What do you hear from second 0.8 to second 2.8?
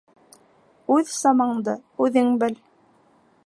Үҙ саманды үҙең бел.